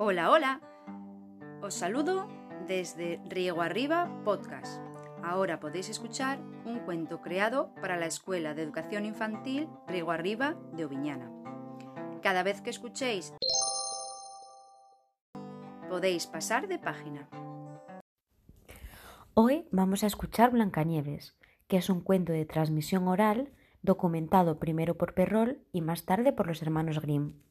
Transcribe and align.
Hola, 0.00 0.30
hola. 0.30 0.60
Os 1.60 1.74
saludo 1.74 2.28
desde 2.68 3.20
Riego 3.28 3.62
Arriba 3.62 4.08
Podcast. 4.24 4.80
Ahora 5.24 5.58
podéis 5.58 5.88
escuchar 5.88 6.38
un 6.64 6.78
cuento 6.78 7.20
creado 7.20 7.74
para 7.80 7.96
la 7.96 8.06
Escuela 8.06 8.54
de 8.54 8.62
Educación 8.62 9.04
Infantil 9.04 9.68
Riego 9.88 10.12
Arriba 10.12 10.54
de 10.72 10.84
Oviñana. 10.84 11.32
Cada 12.22 12.44
vez 12.44 12.60
que 12.60 12.70
escuchéis 12.70 13.34
podéis 15.88 16.28
pasar 16.28 16.68
de 16.68 16.78
página. 16.78 17.28
Hoy 19.34 19.66
vamos 19.72 20.04
a 20.04 20.06
escuchar 20.06 20.52
Blancanieves, 20.52 21.36
que 21.66 21.76
es 21.76 21.90
un 21.90 22.02
cuento 22.02 22.32
de 22.32 22.44
transmisión 22.44 23.08
oral 23.08 23.50
documentado 23.82 24.60
primero 24.60 24.96
por 24.96 25.14
Perrol 25.14 25.58
y 25.72 25.80
más 25.80 26.04
tarde 26.04 26.32
por 26.32 26.46
los 26.46 26.62
hermanos 26.62 27.00
Grimm. 27.00 27.47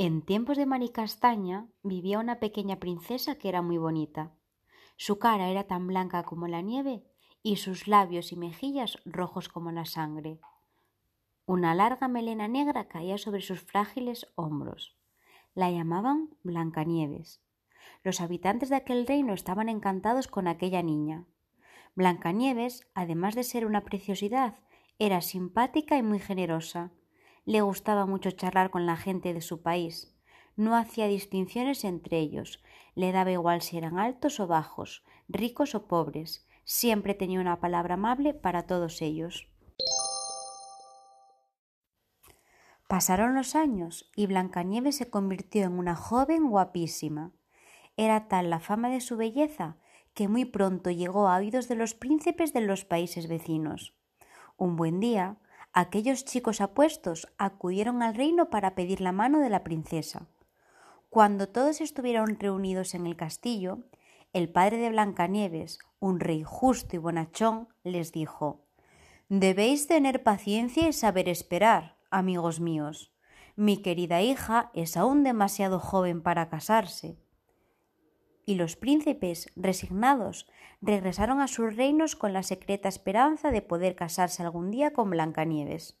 En 0.00 0.22
tiempos 0.22 0.56
de 0.56 0.64
Maricastaña 0.64 1.66
vivía 1.82 2.20
una 2.20 2.38
pequeña 2.38 2.78
princesa 2.78 3.34
que 3.34 3.48
era 3.48 3.62
muy 3.62 3.78
bonita. 3.78 4.32
Su 4.96 5.18
cara 5.18 5.48
era 5.48 5.64
tan 5.64 5.88
blanca 5.88 6.22
como 6.22 6.46
la 6.46 6.60
nieve 6.60 7.02
y 7.42 7.56
sus 7.56 7.88
labios 7.88 8.30
y 8.30 8.36
mejillas 8.36 9.00
rojos 9.04 9.48
como 9.48 9.72
la 9.72 9.86
sangre. 9.86 10.38
Una 11.46 11.74
larga 11.74 12.06
melena 12.06 12.46
negra 12.46 12.86
caía 12.86 13.18
sobre 13.18 13.40
sus 13.40 13.60
frágiles 13.60 14.28
hombros. 14.36 14.96
La 15.52 15.68
llamaban 15.68 16.30
Blancanieves. 16.44 17.42
Los 18.04 18.20
habitantes 18.20 18.68
de 18.68 18.76
aquel 18.76 19.04
reino 19.04 19.32
estaban 19.32 19.68
encantados 19.68 20.28
con 20.28 20.46
aquella 20.46 20.80
niña. 20.84 21.26
Blancanieves, 21.96 22.88
además 22.94 23.34
de 23.34 23.42
ser 23.42 23.66
una 23.66 23.82
preciosidad, 23.82 24.60
era 25.00 25.22
simpática 25.22 25.98
y 25.98 26.04
muy 26.04 26.20
generosa. 26.20 26.92
Le 27.48 27.62
gustaba 27.62 28.04
mucho 28.04 28.30
charlar 28.30 28.68
con 28.68 28.84
la 28.84 28.98
gente 28.98 29.32
de 29.32 29.40
su 29.40 29.62
país. 29.62 30.14
No 30.54 30.76
hacía 30.76 31.06
distinciones 31.06 31.82
entre 31.84 32.18
ellos. 32.18 32.62
Le 32.94 33.10
daba 33.10 33.30
igual 33.30 33.62
si 33.62 33.78
eran 33.78 33.98
altos 33.98 34.38
o 34.38 34.46
bajos, 34.46 35.02
ricos 35.28 35.74
o 35.74 35.86
pobres. 35.86 36.46
Siempre 36.64 37.14
tenía 37.14 37.40
una 37.40 37.58
palabra 37.58 37.94
amable 37.94 38.34
para 38.34 38.66
todos 38.66 39.00
ellos. 39.00 39.48
Pasaron 42.86 43.34
los 43.34 43.54
años 43.54 44.10
y 44.14 44.26
Blancanieves 44.26 44.96
se 44.96 45.08
convirtió 45.08 45.64
en 45.64 45.78
una 45.78 45.96
joven 45.96 46.50
guapísima. 46.50 47.32
Era 47.96 48.28
tal 48.28 48.50
la 48.50 48.60
fama 48.60 48.90
de 48.90 49.00
su 49.00 49.16
belleza 49.16 49.78
que 50.12 50.28
muy 50.28 50.44
pronto 50.44 50.90
llegó 50.90 51.28
a 51.28 51.38
oídos 51.38 51.66
de 51.66 51.76
los 51.76 51.94
príncipes 51.94 52.52
de 52.52 52.60
los 52.60 52.84
países 52.84 53.26
vecinos. 53.26 53.96
Un 54.58 54.76
buen 54.76 55.00
día, 55.00 55.38
aquellos 55.78 56.24
chicos 56.24 56.60
apuestos 56.60 57.28
acudieron 57.38 58.02
al 58.02 58.16
reino 58.16 58.50
para 58.50 58.74
pedir 58.74 59.00
la 59.00 59.12
mano 59.12 59.38
de 59.38 59.48
la 59.48 59.62
princesa. 59.62 60.26
Cuando 61.08 61.48
todos 61.48 61.80
estuvieron 61.80 62.36
reunidos 62.40 62.94
en 62.94 63.06
el 63.06 63.14
castillo, 63.14 63.84
el 64.32 64.50
padre 64.50 64.78
de 64.78 64.90
Blancanieves, 64.90 65.78
un 66.00 66.18
rey 66.18 66.42
justo 66.44 66.96
y 66.96 66.98
bonachón, 66.98 67.68
les 67.84 68.10
dijo 68.10 68.64
Debéis 69.28 69.86
tener 69.86 70.24
paciencia 70.24 70.88
y 70.88 70.92
saber 70.92 71.28
esperar, 71.28 71.96
amigos 72.10 72.58
míos. 72.58 73.12
Mi 73.54 73.76
querida 73.76 74.20
hija 74.20 74.72
es 74.74 74.96
aún 74.96 75.22
demasiado 75.22 75.78
joven 75.78 76.22
para 76.22 76.48
casarse. 76.48 77.16
Y 78.48 78.54
los 78.54 78.76
príncipes, 78.76 79.50
resignados, 79.56 80.46
regresaron 80.80 81.42
a 81.42 81.48
sus 81.48 81.76
reinos 81.76 82.16
con 82.16 82.32
la 82.32 82.42
secreta 82.42 82.88
esperanza 82.88 83.50
de 83.50 83.60
poder 83.60 83.94
casarse 83.94 84.42
algún 84.42 84.70
día 84.70 84.94
con 84.94 85.10
Blancanieves. 85.10 85.98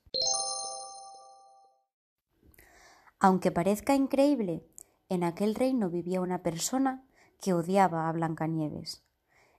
Aunque 3.20 3.50
parezca 3.50 3.94
increíble, 3.94 4.66
en 5.10 5.24
aquel 5.24 5.54
reino 5.54 5.90
vivía 5.90 6.22
una 6.22 6.42
persona 6.42 7.04
que 7.38 7.52
odiaba 7.52 8.08
a 8.08 8.12
Blancanieves. 8.12 9.04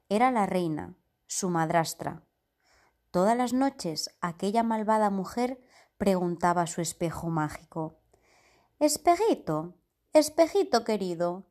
Era 0.09 0.31
la 0.31 0.47
reina, 0.47 0.95
su 1.27 1.51
madrastra. 1.51 2.23
Todas 3.11 3.37
las 3.37 3.53
noches 3.53 4.17
aquella 4.19 4.63
malvada 4.63 5.11
mujer 5.11 5.61
preguntaba 5.99 6.63
a 6.63 6.67
su 6.67 6.81
espejo 6.81 7.29
mágico 7.29 7.99
Espejito, 8.79 9.75
espejito 10.11 10.83
querido, 10.83 11.48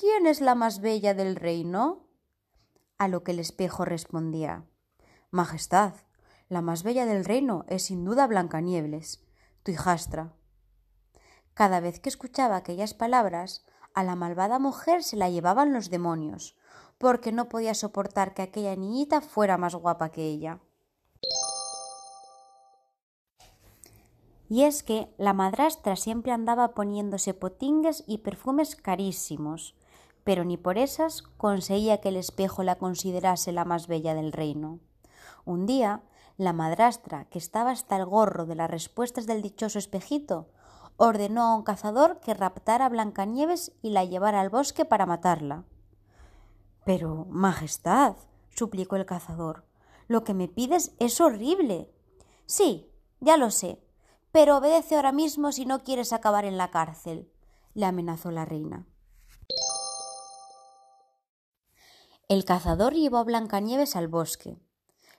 ¿quién 0.00 0.26
es 0.26 0.40
la 0.40 0.54
más 0.54 0.80
bella 0.80 1.12
del 1.12 1.36
reino? 1.36 2.06
A 2.96 3.06
lo 3.06 3.22
que 3.22 3.32
el 3.32 3.38
espejo 3.38 3.84
respondía 3.84 4.64
Majestad, 5.30 5.92
la 6.48 6.62
más 6.62 6.82
bella 6.82 7.04
del 7.04 7.24
reino 7.24 7.66
es 7.68 7.84
sin 7.84 8.06
duda 8.06 8.26
Blancanieves, 8.26 9.22
tu 9.62 9.72
hijastra. 9.72 10.32
Cada 11.52 11.80
vez 11.80 12.00
que 12.00 12.08
escuchaba 12.08 12.56
aquellas 12.56 12.94
palabras, 12.94 13.66
a 13.92 14.02
la 14.02 14.16
malvada 14.16 14.58
mujer 14.58 15.02
se 15.02 15.16
la 15.16 15.28
llevaban 15.28 15.74
los 15.74 15.90
demonios, 15.90 16.56
porque 16.96 17.30
no 17.30 17.50
podía 17.50 17.74
soportar 17.74 18.32
que 18.32 18.42
aquella 18.42 18.74
niñita 18.76 19.20
fuera 19.20 19.58
más 19.58 19.74
guapa 19.74 20.10
que 20.10 20.22
ella. 20.22 20.60
Y 24.48 24.62
es 24.62 24.82
que 24.82 25.14
la 25.18 25.34
madrastra 25.34 25.94
siempre 25.94 26.32
andaba 26.32 26.74
poniéndose 26.74 27.34
potingues 27.34 28.02
y 28.06 28.18
perfumes 28.18 28.74
carísimos, 28.76 29.76
pero 30.30 30.44
ni 30.44 30.56
por 30.56 30.78
esas 30.78 31.22
conseguía 31.22 32.00
que 32.00 32.10
el 32.10 32.16
espejo 32.16 32.62
la 32.62 32.76
considerase 32.76 33.50
la 33.50 33.64
más 33.64 33.88
bella 33.88 34.14
del 34.14 34.30
reino. 34.30 34.78
Un 35.44 35.66
día, 35.66 36.02
la 36.36 36.52
madrastra, 36.52 37.24
que 37.24 37.38
estaba 37.40 37.72
hasta 37.72 37.96
el 37.96 38.06
gorro 38.06 38.46
de 38.46 38.54
las 38.54 38.70
respuestas 38.70 39.26
del 39.26 39.42
dichoso 39.42 39.80
espejito, 39.80 40.46
ordenó 40.96 41.42
a 41.42 41.56
un 41.56 41.64
cazador 41.64 42.20
que 42.20 42.32
raptara 42.32 42.86
a 42.86 42.88
Blancanieves 42.90 43.72
y 43.82 43.90
la 43.90 44.04
llevara 44.04 44.40
al 44.40 44.50
bosque 44.50 44.84
para 44.84 45.04
matarla. 45.04 45.64
Pero, 46.84 47.26
Majestad, 47.28 48.14
suplicó 48.50 48.94
el 48.94 49.06
cazador, 49.06 49.64
lo 50.06 50.22
que 50.22 50.32
me 50.32 50.46
pides 50.46 50.94
es 51.00 51.20
horrible. 51.20 51.90
Sí, 52.46 52.88
ya 53.18 53.36
lo 53.36 53.50
sé, 53.50 53.82
pero 54.30 54.58
obedece 54.58 54.94
ahora 54.94 55.10
mismo 55.10 55.50
si 55.50 55.66
no 55.66 55.82
quieres 55.82 56.12
acabar 56.12 56.44
en 56.44 56.56
la 56.56 56.70
cárcel, 56.70 57.28
le 57.74 57.86
amenazó 57.86 58.30
la 58.30 58.44
reina. 58.44 58.86
El 62.30 62.44
cazador 62.44 62.94
llevó 62.94 63.18
a 63.18 63.24
Blancanieves 63.24 63.96
al 63.96 64.06
bosque. 64.06 64.56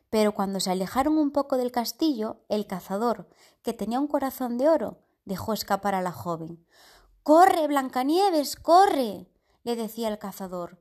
Pero 0.10 0.34
cuando 0.34 0.62
se 0.62 0.72
alejaron 0.72 1.18
un 1.18 1.32
poco 1.32 1.58
del 1.58 1.70
castillo, 1.70 2.38
el 2.48 2.68
cazador, 2.68 3.28
que 3.64 3.74
tenía 3.74 4.00
un 4.00 4.08
corazón 4.08 4.58
de 4.58 4.70
oro, 4.70 5.00
dejó 5.26 5.52
escapar 5.52 5.94
a 5.94 6.02
la 6.02 6.14
joven. 6.14 6.66
Corre, 7.22 7.68
Blancanieves, 7.68 8.56
corre. 8.56 9.28
le 9.64 9.76
decía 9.76 10.08
el 10.08 10.20
cazador. 10.20 10.80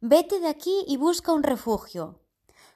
Vete 0.00 0.38
de 0.38 0.46
aquí 0.46 0.84
y 0.86 0.98
busca 0.98 1.32
un 1.32 1.42
refugio. 1.42 2.20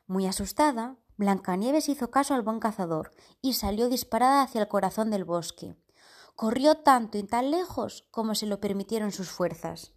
Muy 0.08 0.26
asustada, 0.26 0.96
Blancanieves 1.16 1.88
hizo 1.88 2.10
caso 2.10 2.34
al 2.34 2.42
buen 2.42 2.58
cazador 2.58 3.12
y 3.40 3.52
salió 3.52 3.88
disparada 3.88 4.42
hacia 4.42 4.62
el 4.62 4.66
corazón 4.66 5.12
del 5.12 5.24
bosque. 5.24 5.76
Corrió 6.34 6.78
tanto 6.78 7.18
y 7.18 7.22
tan 7.22 7.52
lejos 7.52 8.04
como 8.10 8.34
se 8.34 8.46
lo 8.46 8.58
permitieron 8.58 9.12
sus 9.12 9.30
fuerzas. 9.30 9.95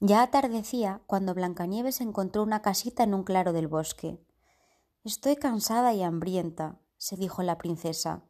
Ya 0.00 0.20
atardecía 0.20 1.00
cuando 1.06 1.32
Blancanieves 1.32 2.02
encontró 2.02 2.42
una 2.42 2.60
casita 2.60 3.02
en 3.02 3.14
un 3.14 3.24
claro 3.24 3.54
del 3.54 3.66
bosque. 3.66 4.20
Estoy 5.04 5.36
cansada 5.36 5.94
y 5.94 6.02
hambrienta, 6.02 6.78
se 6.98 7.16
dijo 7.16 7.42
la 7.42 7.56
princesa. 7.56 8.22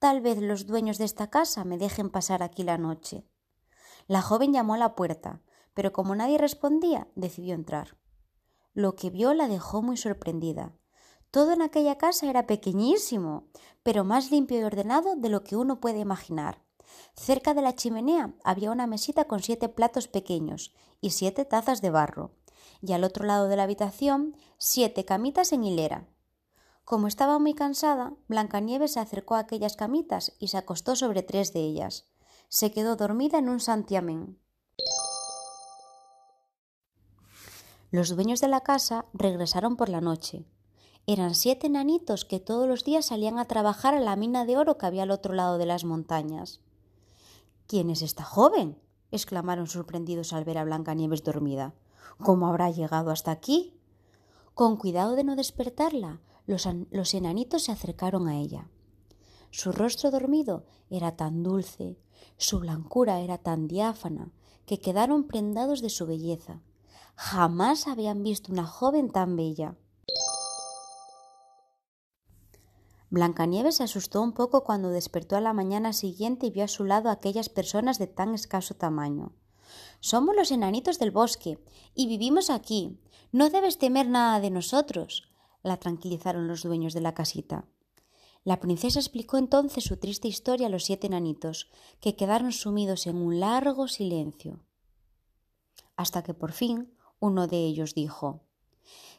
Tal 0.00 0.20
vez 0.20 0.38
los 0.38 0.66
dueños 0.66 0.98
de 0.98 1.04
esta 1.04 1.30
casa 1.30 1.64
me 1.64 1.78
dejen 1.78 2.10
pasar 2.10 2.42
aquí 2.42 2.64
la 2.64 2.78
noche. 2.78 3.24
La 4.08 4.22
joven 4.22 4.52
llamó 4.52 4.74
a 4.74 4.78
la 4.78 4.96
puerta, 4.96 5.40
pero 5.72 5.92
como 5.92 6.16
nadie 6.16 6.36
respondía, 6.36 7.06
decidió 7.14 7.54
entrar. 7.54 7.96
Lo 8.72 8.96
que 8.96 9.10
vio 9.10 9.34
la 9.34 9.46
dejó 9.46 9.82
muy 9.82 9.96
sorprendida. 9.96 10.76
Todo 11.30 11.52
en 11.52 11.62
aquella 11.62 11.96
casa 11.96 12.28
era 12.28 12.48
pequeñísimo, 12.48 13.48
pero 13.84 14.02
más 14.02 14.32
limpio 14.32 14.58
y 14.58 14.64
ordenado 14.64 15.14
de 15.14 15.28
lo 15.28 15.44
que 15.44 15.54
uno 15.54 15.80
puede 15.80 16.00
imaginar. 16.00 16.63
Cerca 17.14 17.54
de 17.54 17.62
la 17.62 17.74
chimenea 17.74 18.34
había 18.44 18.70
una 18.70 18.86
mesita 18.86 19.24
con 19.24 19.42
siete 19.42 19.68
platos 19.68 20.08
pequeños 20.08 20.74
y 21.00 21.10
siete 21.10 21.44
tazas 21.44 21.80
de 21.82 21.90
barro, 21.90 22.32
y 22.80 22.92
al 22.92 23.04
otro 23.04 23.24
lado 23.24 23.48
de 23.48 23.56
la 23.56 23.62
habitación 23.64 24.36
siete 24.58 25.04
camitas 25.04 25.52
en 25.52 25.64
hilera. 25.64 26.06
Como 26.84 27.06
estaba 27.06 27.38
muy 27.38 27.54
cansada, 27.54 28.12
Blancanieves 28.28 28.92
se 28.92 29.00
acercó 29.00 29.36
a 29.36 29.40
aquellas 29.40 29.76
camitas 29.76 30.32
y 30.38 30.48
se 30.48 30.58
acostó 30.58 30.96
sobre 30.96 31.22
tres 31.22 31.52
de 31.52 31.60
ellas. 31.60 32.06
Se 32.48 32.72
quedó 32.72 32.96
dormida 32.96 33.38
en 33.38 33.48
un 33.48 33.60
santiamén. 33.60 34.38
Los 37.90 38.14
dueños 38.14 38.40
de 38.40 38.48
la 38.48 38.60
casa 38.60 39.06
regresaron 39.14 39.76
por 39.76 39.88
la 39.88 40.00
noche. 40.00 40.44
Eran 41.06 41.34
siete 41.34 41.68
enanitos 41.68 42.24
que 42.24 42.40
todos 42.40 42.66
los 42.66 42.84
días 42.84 43.06
salían 43.06 43.38
a 43.38 43.44
trabajar 43.44 43.94
a 43.94 44.00
la 44.00 44.16
mina 44.16 44.44
de 44.44 44.56
oro 44.56 44.78
que 44.78 44.86
había 44.86 45.04
al 45.04 45.10
otro 45.10 45.32
lado 45.32 45.58
de 45.58 45.66
las 45.66 45.84
montañas. 45.84 46.60
¿Quién 47.66 47.90
es 47.90 48.02
esta 48.02 48.24
joven? 48.24 48.78
exclamaron 49.10 49.66
sorprendidos 49.66 50.32
al 50.32 50.44
ver 50.44 50.58
a 50.58 50.64
Blancanieves 50.64 51.22
dormida. 51.22 51.74
¿Cómo 52.18 52.48
habrá 52.48 52.70
llegado 52.70 53.10
hasta 53.10 53.30
aquí? 53.30 53.74
Con 54.54 54.76
cuidado 54.76 55.14
de 55.16 55.24
no 55.24 55.36
despertarla, 55.36 56.20
los, 56.46 56.68
los 56.90 57.14
enanitos 57.14 57.64
se 57.64 57.72
acercaron 57.72 58.28
a 58.28 58.36
ella. 58.36 58.68
Su 59.50 59.72
rostro 59.72 60.10
dormido 60.10 60.64
era 60.90 61.16
tan 61.16 61.42
dulce, 61.42 61.96
su 62.36 62.58
blancura 62.58 63.20
era 63.20 63.38
tan 63.38 63.68
diáfana, 63.68 64.32
que 64.66 64.80
quedaron 64.80 65.24
prendados 65.24 65.80
de 65.80 65.90
su 65.90 66.06
belleza. 66.06 66.60
Jamás 67.16 67.86
habían 67.86 68.22
visto 68.22 68.52
una 68.52 68.66
joven 68.66 69.10
tan 69.10 69.36
bella. 69.36 69.76
Blancanieves 73.14 73.76
se 73.76 73.84
asustó 73.84 74.20
un 74.22 74.32
poco 74.32 74.64
cuando 74.64 74.88
despertó 74.88 75.36
a 75.36 75.40
la 75.40 75.52
mañana 75.52 75.92
siguiente 75.92 76.46
y 76.46 76.50
vio 76.50 76.64
a 76.64 76.68
su 76.68 76.84
lado 76.84 77.08
a 77.08 77.12
aquellas 77.12 77.48
personas 77.48 78.00
de 78.00 78.08
tan 78.08 78.34
escaso 78.34 78.74
tamaño. 78.74 79.36
Somos 80.00 80.34
los 80.34 80.50
enanitos 80.50 80.98
del 80.98 81.12
bosque 81.12 81.62
y 81.94 82.08
vivimos 82.08 82.50
aquí. 82.50 82.98
No 83.30 83.50
debes 83.50 83.78
temer 83.78 84.08
nada 84.08 84.40
de 84.40 84.50
nosotros, 84.50 85.30
la 85.62 85.76
tranquilizaron 85.76 86.48
los 86.48 86.64
dueños 86.64 86.92
de 86.92 87.02
la 87.02 87.14
casita. 87.14 87.68
La 88.42 88.58
princesa 88.58 88.98
explicó 88.98 89.38
entonces 89.38 89.84
su 89.84 89.96
triste 89.96 90.26
historia 90.26 90.66
a 90.66 90.70
los 90.70 90.82
siete 90.82 91.06
enanitos, 91.06 91.70
que 92.00 92.16
quedaron 92.16 92.50
sumidos 92.50 93.06
en 93.06 93.18
un 93.18 93.38
largo 93.38 93.86
silencio. 93.86 94.58
Hasta 95.94 96.24
que 96.24 96.34
por 96.34 96.50
fin 96.50 96.92
uno 97.20 97.46
de 97.46 97.58
ellos 97.58 97.94
dijo 97.94 98.40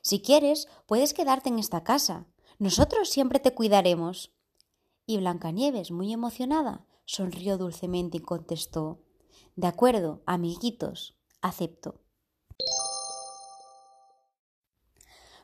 Si 0.01 0.21
quieres, 0.21 0.67
puedes 0.85 1.13
quedarte 1.13 1.47
en 1.47 1.59
esta 1.59 1.85
casa. 1.85 2.27
Nosotros 2.57 3.09
siempre 3.09 3.39
te 3.39 3.53
cuidaremos. 3.53 4.31
Y 5.05 5.17
Blancanieves, 5.17 5.91
muy 5.91 6.13
emocionada, 6.13 6.85
sonrió 7.05 7.57
dulcemente 7.57 8.17
y 8.17 8.21
contestó 8.21 8.99
De 9.55 9.67
acuerdo, 9.67 10.21
amiguitos, 10.25 11.15
acepto. 11.41 12.01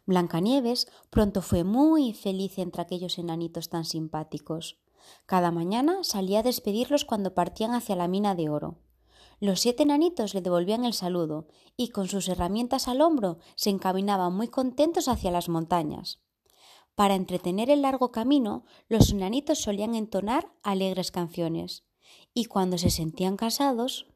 Blancanieves 0.06 0.88
pronto 1.10 1.42
fue 1.42 1.63
muy 1.63 2.13
feliz 2.13 2.58
entre 2.58 2.81
aquellos 2.81 3.18
enanitos 3.18 3.69
tan 3.69 3.86
simpáticos. 3.86 4.80
Cada 5.25 5.52
mañana 5.52 6.04
salía 6.04 6.40
a 6.40 6.44
despedirlos 6.44 7.06
cuando 7.06 7.34
partían 7.34 7.74
hacia 7.74 7.96
la 7.96 8.08
mina 8.08 8.36
de 8.36 8.50
oro. 8.50 8.80
Los 9.40 9.60
siete 9.60 9.84
enanitos 9.84 10.34
le 10.34 10.42
devolvían 10.42 10.86
el 10.86 10.94
saludo 10.94 11.48
y 11.75 11.90
con 11.90 12.08
sus 12.08 12.30
herramientas 12.30 12.88
al 12.88 13.02
hombro 13.02 13.40
se 13.56 13.69
encaminaban 13.69 14.34
muy 14.34 14.48
contentos 14.48 15.08
hacia 15.08 15.31
las 15.31 15.50
montañas. 15.50 16.19
Para 16.96 17.16
entretener 17.16 17.70
el 17.70 17.82
largo 17.82 18.12
camino, 18.12 18.66
los 18.88 19.12
enanitos 19.12 19.60
solían 19.60 19.96
entonar 19.96 20.52
alegres 20.62 21.12
canciones, 21.12 21.84
y 22.34 22.46
cuando 22.46 22.78
se 22.78 22.90
sentían 22.90 23.38
cansados, 23.38 24.08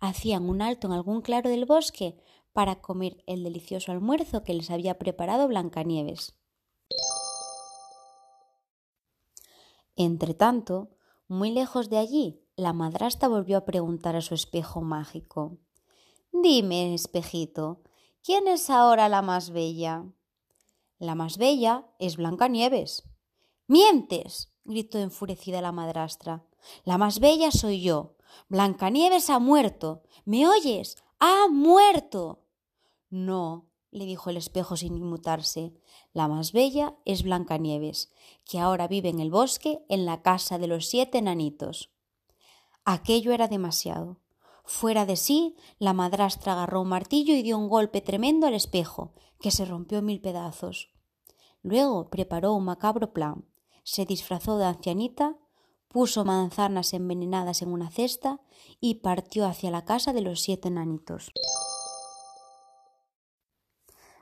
hacían 0.00 0.48
un 0.48 0.62
alto 0.62 0.86
en 0.86 0.94
algún 0.94 1.20
claro 1.20 1.50
del 1.50 1.64
bosque 1.64 2.16
para 2.52 2.80
comer 2.80 3.22
el 3.26 3.44
delicioso 3.44 3.92
almuerzo 3.92 4.42
que 4.42 4.54
les 4.54 4.70
había 4.70 4.98
preparado 4.98 5.48
Blancanieves. 5.48 6.34
Entretanto, 9.96 10.90
muy 11.28 11.50
lejos 11.50 11.88
de 11.90 11.98
allí, 11.98 12.42
la 12.56 12.72
madrastra 12.72 13.28
volvió 13.28 13.58
a 13.58 13.64
preguntar 13.64 14.16
a 14.16 14.20
su 14.20 14.34
espejo 14.34 14.82
mágico 14.82 15.58
Dime, 16.32 16.94
espejito, 16.94 17.82
¿quién 18.22 18.48
es 18.48 18.70
ahora 18.70 19.10
la 19.10 19.20
más 19.20 19.50
bella? 19.50 20.06
La 21.02 21.16
más 21.16 21.36
bella 21.36 21.84
es 21.98 22.16
Blancanieves. 22.16 23.02
¡Mientes! 23.66 24.52
gritó 24.62 25.00
enfurecida 25.00 25.60
la 25.60 25.72
madrastra. 25.72 26.44
La 26.84 26.96
más 26.96 27.18
bella 27.18 27.50
soy 27.50 27.82
yo. 27.82 28.14
Blancanieves 28.48 29.28
ha 29.28 29.40
muerto. 29.40 30.04
¿Me 30.24 30.46
oyes? 30.46 31.02
¡Ha 31.18 31.48
muerto! 31.50 32.44
No, 33.10 33.66
le 33.90 34.04
dijo 34.04 34.30
el 34.30 34.36
espejo 34.36 34.76
sin 34.76 34.96
inmutarse. 34.96 35.74
La 36.12 36.28
más 36.28 36.52
bella 36.52 36.94
es 37.04 37.24
Blancanieves, 37.24 38.12
que 38.44 38.60
ahora 38.60 38.86
vive 38.86 39.08
en 39.08 39.18
el 39.18 39.32
bosque 39.32 39.84
en 39.88 40.06
la 40.06 40.22
casa 40.22 40.56
de 40.58 40.68
los 40.68 40.86
siete 40.86 41.18
enanitos. 41.18 41.90
Aquello 42.84 43.32
era 43.32 43.48
demasiado. 43.48 44.20
Fuera 44.64 45.04
de 45.04 45.16
sí, 45.16 45.56
la 45.80 45.94
madrastra 45.94 46.52
agarró 46.52 46.80
un 46.80 46.90
martillo 46.90 47.34
y 47.34 47.42
dio 47.42 47.58
un 47.58 47.68
golpe 47.68 48.02
tremendo 48.02 48.46
al 48.46 48.54
espejo, 48.54 49.14
que 49.40 49.50
se 49.50 49.64
rompió 49.64 49.98
en 49.98 50.04
mil 50.04 50.20
pedazos. 50.20 50.91
Luego 51.62 52.10
preparó 52.10 52.54
un 52.54 52.64
macabro 52.64 53.12
plan. 53.12 53.44
Se 53.84 54.04
disfrazó 54.04 54.58
de 54.58 54.66
ancianita, 54.66 55.36
puso 55.88 56.24
manzanas 56.24 56.92
envenenadas 56.94 57.62
en 57.62 57.72
una 57.72 57.90
cesta 57.90 58.40
y 58.80 58.96
partió 58.96 59.46
hacia 59.46 59.70
la 59.70 59.84
casa 59.84 60.12
de 60.12 60.22
los 60.22 60.40
siete 60.40 60.68
enanitos. 60.68 61.32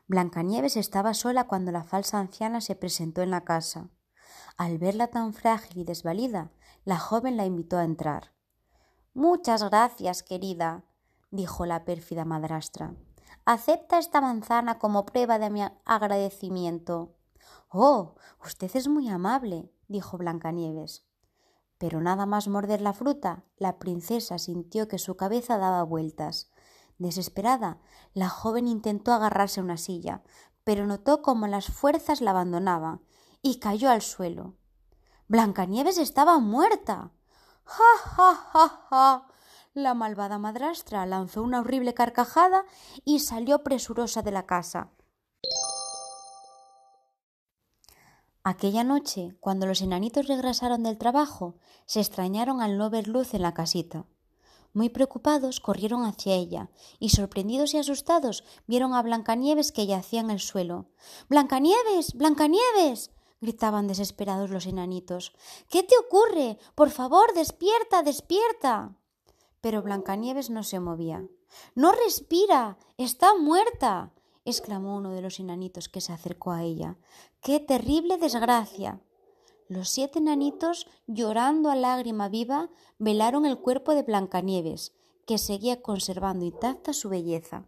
Blancanieves 0.07 0.77
estaba 0.77 1.15
sola 1.15 1.47
cuando 1.47 1.71
la 1.71 1.85
falsa 1.85 2.19
anciana 2.19 2.61
se 2.61 2.75
presentó 2.75 3.23
en 3.23 3.31
la 3.31 3.45
casa. 3.45 3.91
Al 4.57 4.79
verla 4.79 5.07
tan 5.07 5.33
frágil 5.33 5.79
y 5.79 5.85
desvalida, 5.85 6.51
la 6.85 6.99
joven 6.99 7.37
la 7.37 7.47
invitó 7.47 7.79
a 7.79 7.85
entrar. 7.85 8.33
Muchas 9.15 9.63
gracias, 9.63 10.23
querida, 10.23 10.85
dijo 11.31 11.65
la 11.65 11.85
pérfida 11.85 12.25
madrastra. 12.25 12.95
Acepta 13.45 13.99
esta 13.99 14.21
manzana 14.21 14.79
como 14.79 15.07
prueba 15.07 15.39
de 15.39 15.51
mi 15.51 15.63
agradecimiento. 15.85 17.15
Oh, 17.71 18.15
usted 18.45 18.71
es 18.75 18.89
muy 18.89 19.09
amable, 19.09 19.73
dijo 19.89 20.19
Blancanieves. 20.19 21.07
Pero 21.79 22.01
nada 22.01 22.27
más 22.27 22.49
morder 22.49 22.81
la 22.81 22.93
fruta, 22.93 23.45
la 23.57 23.79
princesa 23.79 24.39
sintió 24.39 24.89
que 24.89 24.99
su 24.99 25.17
cabeza 25.17 25.57
daba 25.57 25.83
vueltas. 25.83 26.51
Desesperada, 26.99 27.79
la 28.13 28.29
joven 28.29 28.69
intentó 28.69 29.13
agarrarse 29.13 29.61
a 29.61 29.63
una 29.63 29.79
silla, 29.79 30.23
pero 30.65 30.87
notó 30.87 31.23
cómo 31.23 31.47
las 31.47 31.69
fuerzas 31.69 32.21
la 32.21 32.33
abandonaban 32.33 33.01
y 33.41 33.59
cayó 33.59 33.91
al 33.91 34.03
suelo. 34.03 34.57
Blancanieves 35.29 35.97
estaba 35.97 36.39
muerta. 36.39 37.13
¡Ja, 37.65 37.99
ja, 38.05 38.35
ja, 38.35 38.87
ja! 38.91 39.27
La 39.73 39.95
malvada 39.95 40.39
madrastra 40.39 41.07
lanzó 41.07 41.43
una 41.43 41.61
horrible 41.61 41.95
carcajada 41.95 42.65
y 43.05 43.21
salió 43.21 43.63
presurosa 43.63 44.23
de 44.23 44.33
la 44.33 44.45
casa. 44.45 44.91
Aquella 48.51 48.83
noche, 48.83 49.37
cuando 49.39 49.65
los 49.65 49.81
enanitos 49.81 50.27
regresaron 50.27 50.83
del 50.83 50.99
trabajo, 50.99 51.55
se 51.87 52.01
extrañaron 52.01 52.61
al 52.61 52.79
no 52.79 52.91
ver 52.91 53.07
luz 53.07 53.33
en 53.33 53.43
la 53.43 53.55
casita. 53.55 54.07
Muy 54.73 54.89
preocupados 54.89 55.61
corrieron 55.61 56.05
hacia 56.05 56.35
ella, 56.35 56.69
y 56.99 57.11
sorprendidos 57.11 57.75
y 57.75 57.79
asustados 57.79 58.43
vieron 58.67 58.93
a 58.95 59.03
Blancanieves 59.03 59.71
que 59.71 59.87
yacía 59.87 60.19
en 60.19 60.31
el 60.31 60.41
suelo. 60.41 60.87
Blancanieves. 61.29 62.15
Blancanieves. 62.15 63.13
gritaban 63.41 63.87
desesperados 63.87 64.51
los 64.51 64.67
enanitos. 64.67 65.33
¿Qué 65.69 65.85
te 65.85 65.95
ocurre? 65.97 66.59
Por 66.75 66.91
favor, 66.91 67.33
despierta, 67.35 68.03
despierta. 68.03 68.97
Pero 69.61 69.81
Blancanieves 69.81 70.51
no 70.51 70.65
se 70.65 70.81
movía. 70.81 71.25
No 71.77 71.93
respira. 71.93 72.79
está 72.97 73.37
muerta. 73.37 74.13
exclamó 74.45 74.97
uno 74.97 75.13
de 75.13 75.23
los 75.23 75.39
enanitos 75.39 75.89
que 75.89 76.01
se 76.01 76.13
acercó 76.13 76.51
a 76.51 76.65
ella. 76.65 76.97
¡Qué 77.43 77.59
terrible 77.59 78.19
desgracia! 78.19 79.01
Los 79.67 79.89
siete 79.89 80.19
enanitos, 80.19 80.87
llorando 81.07 81.71
a 81.71 81.75
lágrima 81.75 82.29
viva, 82.29 82.69
velaron 82.99 83.47
el 83.47 83.59
cuerpo 83.59 83.95
de 83.95 84.03
Blancanieves, 84.03 84.93
que 85.27 85.39
seguía 85.39 85.81
conservando 85.81 86.45
intacta 86.45 86.93
su 86.93 87.09
belleza. 87.09 87.65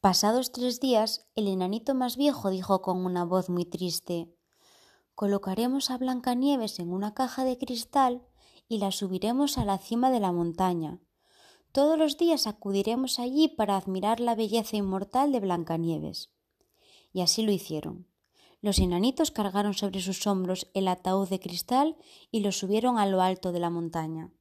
Pasados 0.00 0.52
tres 0.52 0.78
días, 0.78 1.26
el 1.34 1.48
enanito 1.48 1.92
más 1.92 2.16
viejo 2.16 2.50
dijo 2.50 2.82
con 2.82 3.04
una 3.04 3.24
voz 3.24 3.48
muy 3.48 3.64
triste 3.64 4.32
Colocaremos 5.16 5.90
a 5.90 5.98
Blancanieves 5.98 6.78
en 6.78 6.92
una 6.92 7.14
caja 7.14 7.44
de 7.44 7.58
cristal 7.58 8.28
y 8.68 8.78
la 8.78 8.92
subiremos 8.92 9.58
a 9.58 9.64
la 9.64 9.78
cima 9.78 10.12
de 10.12 10.20
la 10.20 10.30
montaña. 10.30 11.00
Todos 11.72 11.98
los 11.98 12.16
días 12.16 12.46
acudiremos 12.46 13.18
allí 13.18 13.48
para 13.48 13.76
admirar 13.76 14.20
la 14.20 14.36
belleza 14.36 14.76
inmortal 14.76 15.32
de 15.32 15.40
Blancanieves. 15.40 16.33
Y 17.14 17.22
así 17.22 17.42
lo 17.42 17.52
hicieron. 17.52 18.06
Los 18.60 18.78
enanitos 18.78 19.30
cargaron 19.30 19.72
sobre 19.72 20.00
sus 20.00 20.26
hombros 20.26 20.70
el 20.74 20.88
ataúd 20.88 21.28
de 21.28 21.38
cristal 21.38 21.96
y 22.30 22.40
lo 22.40 22.50
subieron 22.50 22.98
a 22.98 23.06
lo 23.06 23.22
alto 23.22 23.52
de 23.52 23.60
la 23.60 23.70
montaña. 23.70 24.32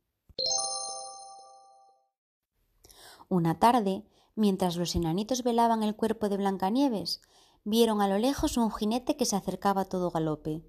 Una 3.30 3.60
tarde, 3.60 4.06
mientras 4.36 4.76
los 4.76 4.96
enanitos 4.96 5.44
velaban 5.44 5.84
el 5.84 5.96
cuerpo 5.96 6.30
de 6.30 6.38
Blancanieves, 6.38 7.22
vieron 7.64 8.02
a 8.02 8.08
lo 8.08 8.18
lejos 8.18 8.58
un 8.58 8.72
jinete 8.72 9.18
que 9.18 9.26
se 9.26 9.36
acercaba 9.36 9.82
a 9.82 9.86
todo 9.86 10.10
galope. 10.10 10.64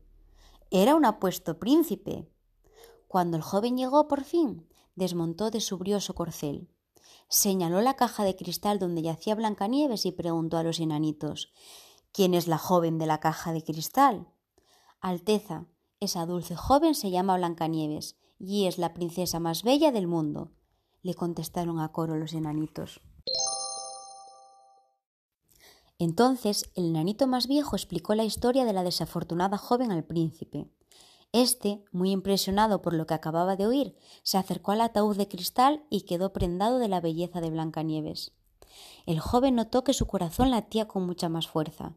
Era 0.71 0.95
un 0.95 1.07
apuesto 1.07 1.59
príncipe. 1.59 2.29
Cuando 3.09 3.39
el 3.39 3.43
joven 3.43 3.79
llegó 3.79 4.09
por 4.09 4.25
fin, 4.25 4.69
desmontó 4.95 5.51
de 5.51 5.61
su 5.61 5.79
brioso 5.79 6.15
corcel. 6.15 6.69
Señaló 7.29 7.81
la 7.81 7.95
caja 7.95 8.25
de 8.25 8.37
cristal 8.37 8.79
donde 8.79 9.01
yacía 9.01 9.35
Blancanieves 9.35 10.05
y 10.05 10.13
preguntó 10.13 10.59
a 10.59 10.63
los 10.63 10.81
enanitos 10.81 11.53
¿Quién 12.15 12.33
es 12.35 12.47
la 12.47 12.59
joven 12.59 12.99
de 12.99 13.07
la 13.07 13.19
caja 13.19 13.53
de 13.53 13.65
cristal? 13.65 14.29
Alteza, 15.01 15.67
esa 15.99 16.27
dulce 16.27 16.55
joven 16.55 16.95
se 16.95 17.11
llama 17.11 17.37
Blancanieves 17.37 18.15
y 18.39 18.67
es 18.67 18.79
la 18.79 18.95
princesa 18.95 19.41
más 19.41 19.65
bella 19.65 19.91
del 19.91 20.07
mundo, 20.07 20.53
le 21.03 21.15
contestaron 21.15 21.81
a 21.81 21.91
coro 21.91 22.15
los 22.15 22.33
enanitos. 22.33 23.01
Entonces 25.99 26.71
el 26.77 26.93
nanito 26.93 27.27
más 27.27 27.49
viejo 27.49 27.75
explicó 27.75 28.15
la 28.15 28.23
historia 28.23 28.65
de 28.65 28.73
la 28.73 28.85
desafortunada 28.85 29.59
joven 29.59 29.91
al 29.91 30.05
príncipe. 30.05 30.69
Este, 31.33 31.85
muy 31.91 32.13
impresionado 32.13 32.81
por 32.81 32.95
lo 32.95 33.09
que 33.09 33.15
acababa 33.15 33.57
de 33.57 33.67
oír, 33.67 33.97
se 34.23 34.39
acercó 34.39 34.71
al 34.71 34.83
ataúd 34.83 35.17
de 35.17 35.27
cristal 35.27 35.85
y 35.91 36.03
quedó 36.03 36.33
prendado 36.33 36.79
de 36.79 36.87
la 36.87 37.01
belleza 37.01 37.41
de 37.41 37.51
Blancanieves. 37.51 38.31
El 39.05 39.19
joven 39.19 39.57
notó 39.57 39.83
que 39.83 39.95
su 39.95 40.07
corazón 40.07 40.53
latía 40.53 40.87
con 40.87 41.05
mucha 41.05 41.29
más 41.29 41.49
fuerza, 41.49 41.97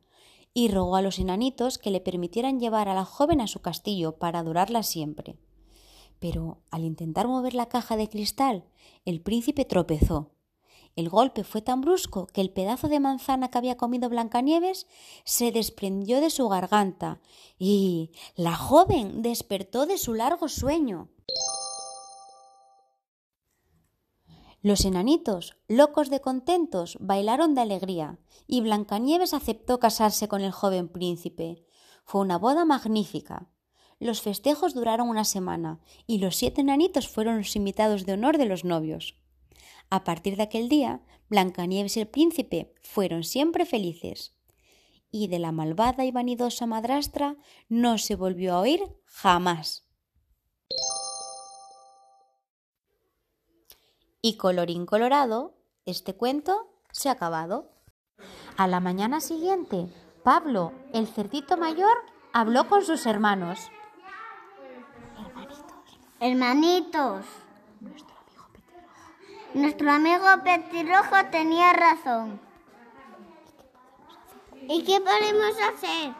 y 0.58 0.70
rogó 0.70 0.96
a 0.96 1.04
los 1.04 1.20
enanitos 1.20 1.78
que 1.78 1.92
le 1.92 2.02
permitieran 2.02 2.60
llevar 2.60 2.90
a 2.90 2.96
la 2.96 3.06
joven 3.06 3.42
a 3.42 3.48
su 3.48 3.60
castillo 3.62 4.14
para 4.14 4.40
adorarla 4.40 4.82
siempre. 4.82 5.38
Pero 6.18 6.64
al 6.72 6.84
intentar 6.84 7.28
mover 7.28 7.54
la 7.54 7.68
caja 7.68 7.96
de 7.96 8.10
cristal, 8.10 8.66
el 9.06 9.22
príncipe 9.22 9.66
tropezó. 9.66 10.32
El 10.96 11.10
golpe 11.10 11.44
fue 11.44 11.62
tan 11.62 11.82
brusco 11.82 12.26
que 12.26 12.42
el 12.42 12.50
pedazo 12.50 12.88
de 12.88 13.00
manzana 13.00 13.52
que 13.52 13.60
había 13.60 13.78
comido 13.78 14.10
Blancanieves 14.10 14.88
se 15.26 15.52
desprendió 15.52 16.22
de 16.22 16.32
su 16.32 16.50
garganta 16.50 17.22
y 17.60 18.10
la 18.36 18.56
joven 18.56 19.22
despertó 19.22 19.86
de 19.86 20.00
su 20.00 20.16
largo 20.16 20.48
sueño. 20.48 21.10
Los 24.64 24.86
enanitos, 24.86 25.56
locos 25.68 26.10
de 26.10 26.20
contentos, 26.20 26.98
bailaron 27.00 27.54
de 27.54 27.62
alegría, 27.62 28.18
y 28.48 28.62
Blancanieves 28.62 29.34
aceptó 29.34 29.80
casarse 29.80 30.28
con 30.28 30.42
el 30.42 30.52
joven 30.52 30.90
príncipe. 30.90 31.64
Fue 32.06 32.22
una 32.22 32.40
boda 32.40 32.66
magnífica. 32.66 33.50
Los 34.00 34.22
festejos 34.22 34.74
duraron 34.74 35.10
una 35.10 35.26
semana, 35.26 35.80
y 36.08 36.18
los 36.18 36.36
siete 36.36 36.62
enanitos 36.62 37.08
fueron 37.08 37.38
los 37.38 37.56
invitados 37.56 38.06
de 38.06 38.14
honor 38.14 38.38
de 38.38 38.46
los 38.46 38.64
novios. 38.64 39.16
A 39.90 40.04
partir 40.04 40.38
de 40.38 40.44
aquel 40.44 40.70
día, 40.70 41.02
Blancanieves 41.30 41.98
y 41.98 42.02
el 42.02 42.08
príncipe 42.08 42.74
fueron 42.82 43.24
siempre 43.24 43.66
felices. 43.66 44.34
Y 45.12 45.28
de 45.28 45.40
la 45.40 45.52
malvada 45.52 46.04
y 46.04 46.12
vanidosa 46.12 46.66
madrastra 46.66 47.38
no 47.70 47.98
se 47.98 48.16
volvió 48.16 48.56
a 48.56 48.62
oír 48.62 48.82
jamás. 49.06 49.87
Y 54.28 54.36
colorín 54.36 54.86
colorado, 54.86 55.54
este 55.86 56.14
cuento 56.14 56.68
se 56.92 57.08
ha 57.08 57.14
acabado. 57.14 57.72
A 58.58 58.68
la 58.68 58.82
mañana 58.82 59.22
siguiente, 59.22 59.88
Pablo, 60.22 60.74
el 60.94 61.08
cerdito 61.08 61.56
mayor, 61.56 61.96
habló 62.34 62.68
con 62.68 62.84
sus 62.84 63.06
hermanos. 63.06 63.72
Hermanitos. 65.18 65.66
Hermanitos. 66.20 67.26
Nuestro 69.54 69.94
amigo 69.94 70.26
Petirrojo 70.44 71.16
tenía 71.32 71.72
razón. 71.72 72.42
¿Y 74.68 74.84
qué 74.84 75.00
podemos 75.00 75.56
hacer? 75.74 76.14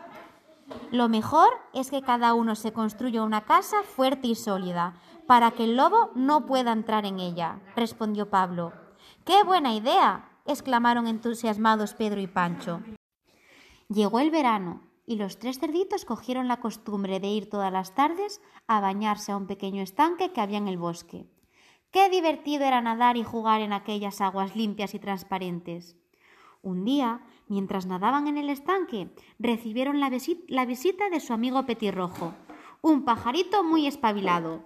Lo 0.92 1.10
mejor 1.10 1.50
es 1.74 1.90
que 1.90 2.02
cada 2.02 2.34
uno 2.34 2.56
se 2.56 2.74
construya 2.74 3.24
una 3.24 3.46
casa 3.46 3.84
fuerte 3.84 4.28
y 4.28 4.36
sólida 4.36 4.96
para 5.26 5.52
que 5.52 5.66
el 5.66 5.76
lobo 5.76 6.12
no 6.16 6.46
pueda 6.46 6.72
entrar 6.72 7.06
en 7.06 7.20
ella, 7.20 7.60
respondió 7.76 8.30
Pablo. 8.30 8.74
¡Qué 9.26 9.44
buena 9.44 9.74
idea! 9.74 10.32
exclamaron 10.46 11.08
entusiasmados 11.08 11.94
Pedro 11.94 12.22
y 12.22 12.28
Pancho. 12.28 12.82
Llegó 13.90 14.20
el 14.20 14.32
verano 14.32 14.82
y 15.06 15.16
los 15.16 15.40
tres 15.40 15.60
cerditos 15.60 16.06
cogieron 16.06 16.48
la 16.48 16.60
costumbre 16.60 17.20
de 17.20 17.28
ir 17.28 17.50
todas 17.50 17.72
las 17.72 17.96
tardes 17.96 18.42
a 18.68 18.80
bañarse 18.82 19.32
a 19.32 19.38
un 19.38 19.48
pequeño 19.48 19.82
estanque 19.82 20.32
que 20.32 20.42
había 20.42 20.58
en 20.58 20.68
el 20.68 20.78
bosque. 20.78 21.30
Qué 21.92 22.10
divertido 22.10 22.66
era 22.66 22.82
nadar 22.82 23.16
y 23.16 23.24
jugar 23.24 23.62
en 23.62 23.72
aquellas 23.72 24.20
aguas 24.20 24.56
limpias 24.56 24.94
y 24.94 25.00
transparentes. 25.00 25.96
Un 26.62 26.84
día, 26.84 27.22
mientras 27.48 27.86
nadaban 27.86 28.28
en 28.28 28.38
el 28.38 28.50
estanque, 28.50 29.10
recibieron 29.40 30.00
la, 30.00 30.10
visita 30.66 31.10
de 31.10 31.20
su 31.20 31.34
amigo 31.34 31.66
Petirrojo, 31.66 32.34
un 32.82 33.06
pajarito 33.06 33.64
muy 33.64 33.88
espabilado. 33.88 34.64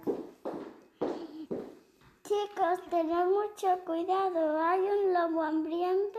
Chicos, 2.24 2.80
tened 2.90 3.26
mucho 3.26 3.84
cuidado. 3.84 4.60
Hay 4.62 4.80
un 4.80 5.12
lobo 5.12 5.42
hambriento 5.42 6.18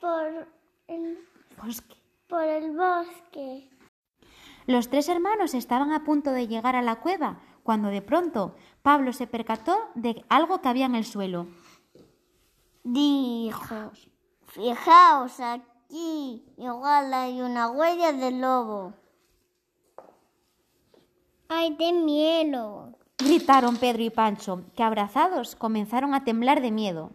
por 0.00 0.46
el 0.88 1.18
bosque. 1.62 1.96
Por 2.28 2.44
el 2.44 2.76
bosque. 2.76 3.70
Los 4.66 4.88
tres 4.88 5.08
hermanos 5.08 5.54
estaban 5.54 5.92
a 5.92 6.04
punto 6.04 6.30
de 6.30 6.48
llegar 6.48 6.74
a 6.74 6.82
la 6.82 7.00
cueva 7.00 7.40
cuando 7.62 7.88
de 7.88 8.02
pronto 8.02 8.54
Pablo 8.82 9.12
se 9.12 9.26
percató 9.26 9.76
de 9.94 10.24
algo 10.28 10.60
que 10.60 10.68
había 10.68 10.86
en 10.86 10.94
el 10.94 11.04
suelo. 11.04 11.48
Dijo, 12.82 13.92
fijaos 14.54 15.40
aquí, 15.40 16.44
igual 16.56 17.12
hay 17.12 17.40
una 17.40 17.70
huella 17.70 18.12
de 18.12 18.30
lobo. 18.30 18.92
¡Ay, 21.48 21.74
de 21.74 21.92
miedo! 21.92 22.96
gritaron 23.18 23.76
Pedro 23.76 24.02
y 24.02 24.10
Pancho, 24.10 24.62
que 24.76 24.82
abrazados 24.82 25.56
comenzaron 25.56 26.14
a 26.14 26.24
temblar 26.24 26.60
de 26.60 26.70
miedo. 26.70 27.10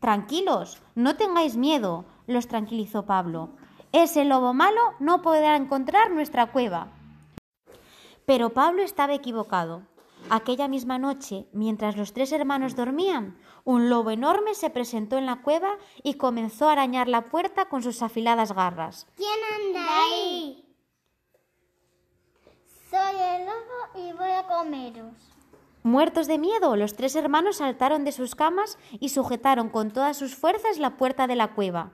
Tranquilos, 0.00 0.82
no 0.94 1.16
tengáis 1.16 1.56
miedo, 1.56 2.04
los 2.26 2.48
tranquilizó 2.48 3.04
Pablo. 3.04 3.50
Ese 3.92 4.24
lobo 4.24 4.54
malo 4.54 4.80
no 5.00 5.22
podrá 5.22 5.56
encontrar 5.56 6.10
nuestra 6.10 6.50
cueva. 6.50 6.88
Pero 8.26 8.50
Pablo 8.50 8.82
estaba 8.82 9.14
equivocado. 9.14 9.82
Aquella 10.30 10.68
misma 10.68 10.98
noche, 10.98 11.46
mientras 11.52 11.96
los 11.96 12.12
tres 12.12 12.32
hermanos 12.32 12.74
dormían, 12.74 13.38
un 13.64 13.90
lobo 13.90 14.10
enorme 14.10 14.54
se 14.54 14.70
presentó 14.70 15.18
en 15.18 15.26
la 15.26 15.42
cueva 15.42 15.76
y 16.02 16.14
comenzó 16.14 16.68
a 16.68 16.72
arañar 16.72 17.08
la 17.08 17.28
puerta 17.28 17.66
con 17.68 17.82
sus 17.82 18.02
afiladas 18.02 18.52
garras. 18.52 19.06
¿Quién 19.16 19.38
anda 19.58 19.86
ahí? 20.04 20.64
Soy 22.90 23.16
el 23.20 23.46
lobo 23.46 24.08
y 24.08 24.12
voy 24.12 24.30
a 24.30 24.46
comeros. 24.46 25.12
Muertos 25.82 26.26
de 26.26 26.38
miedo, 26.38 26.76
los 26.76 26.96
tres 26.96 27.14
hermanos 27.14 27.56
saltaron 27.56 28.04
de 28.04 28.12
sus 28.12 28.34
camas 28.34 28.78
y 29.00 29.10
sujetaron 29.10 29.68
con 29.68 29.90
todas 29.90 30.16
sus 30.16 30.34
fuerzas 30.34 30.78
la 30.78 30.96
puerta 30.96 31.26
de 31.26 31.36
la 31.36 31.54
cueva. 31.54 31.92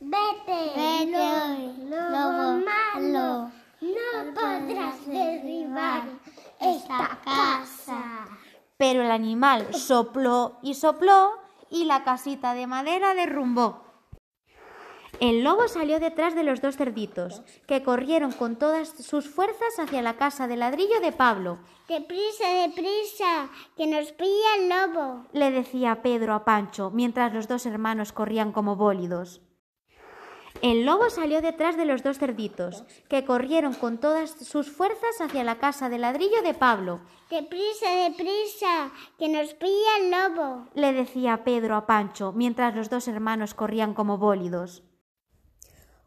Vete, 0.00 0.72
Vete 0.74 1.90
lobo, 1.90 2.64
malo. 2.64 3.50
No 3.80 4.34
podrás 4.34 5.06
derribar 5.06 6.17
esta 6.60 7.18
casa. 7.24 8.26
Pero 8.76 9.02
el 9.02 9.10
animal 9.10 9.74
sopló 9.74 10.58
y 10.62 10.74
sopló 10.74 11.32
y 11.70 11.84
la 11.84 12.04
casita 12.04 12.54
de 12.54 12.66
madera 12.66 13.14
derrumbó. 13.14 13.88
El 15.20 15.42
lobo 15.42 15.66
salió 15.66 15.98
detrás 15.98 16.36
de 16.36 16.44
los 16.44 16.60
dos 16.60 16.76
cerditos, 16.76 17.42
que 17.66 17.82
corrieron 17.82 18.30
con 18.30 18.56
todas 18.56 18.88
sus 18.88 19.28
fuerzas 19.28 19.78
hacia 19.78 20.00
la 20.00 20.16
casa 20.16 20.46
de 20.46 20.56
ladrillo 20.56 21.00
de 21.00 21.10
Pablo. 21.10 21.58
Deprisa, 21.88 22.46
deprisa, 22.48 23.48
que 23.76 23.88
nos 23.88 24.12
pilla 24.12 24.56
el 24.58 24.68
lobo, 24.68 25.26
le 25.32 25.50
decía 25.50 26.02
Pedro 26.02 26.34
a 26.34 26.44
Pancho, 26.44 26.90
mientras 26.92 27.34
los 27.34 27.48
dos 27.48 27.66
hermanos 27.66 28.12
corrían 28.12 28.52
como 28.52 28.76
bólidos. 28.76 29.40
El 30.60 30.84
lobo 30.84 31.08
salió 31.08 31.40
detrás 31.40 31.76
de 31.76 31.84
los 31.84 32.02
dos 32.02 32.18
cerditos, 32.18 32.84
que 33.08 33.24
corrieron 33.24 33.74
con 33.74 33.98
todas 33.98 34.30
sus 34.30 34.70
fuerzas 34.70 35.20
hacia 35.20 35.44
la 35.44 35.58
casa 35.58 35.88
de 35.88 35.98
ladrillo 35.98 36.42
de 36.42 36.52
Pablo. 36.52 37.00
Deprisa, 37.30 37.88
deprisa, 38.08 38.90
que 39.18 39.28
nos 39.28 39.54
pilla 39.54 39.98
el 40.00 40.10
lobo, 40.10 40.66
le 40.74 40.92
decía 40.92 41.44
Pedro 41.44 41.76
a 41.76 41.86
Pancho, 41.86 42.32
mientras 42.32 42.74
los 42.74 42.90
dos 42.90 43.06
hermanos 43.06 43.54
corrían 43.54 43.94
como 43.94 44.18
bólidos. 44.18 44.82